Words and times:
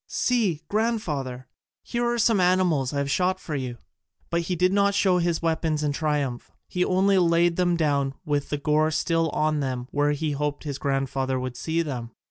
"See, 0.07 0.61
grandfather, 0.67 1.45
here 1.83 2.03
are 2.11 2.17
some 2.17 2.39
animals 2.39 2.91
I 2.91 2.97
have 2.97 3.11
shot 3.11 3.39
for 3.39 3.53
you." 3.55 3.77
But 4.31 4.41
he 4.41 4.55
did 4.55 4.73
not 4.73 4.95
show 4.95 5.19
his 5.19 5.43
weapons 5.43 5.83
in 5.83 5.91
triumph: 5.91 6.49
he 6.67 6.83
only 6.83 7.19
laid 7.19 7.55
them 7.55 7.77
down 7.77 8.15
with 8.25 8.49
the 8.49 8.57
gore 8.57 8.89
still 8.89 9.29
on 9.29 9.59
them 9.59 9.87
where 9.91 10.13
he 10.13 10.31
hoped 10.31 10.63
his 10.63 10.79
grandfather 10.79 11.39
would 11.39 11.55
see 11.55 11.83
them. 11.83 12.09